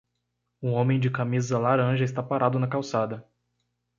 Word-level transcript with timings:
Um 0.63 0.73
homem 0.73 0.99
de 0.99 1.11
camisa 1.11 1.59
laranja 1.59 2.03
está 2.03 2.23
parado 2.23 2.57
na 2.57 2.67
calçada. 2.67 3.23